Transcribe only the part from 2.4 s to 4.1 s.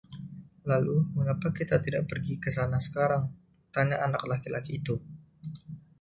ke sana sekarang?” tanya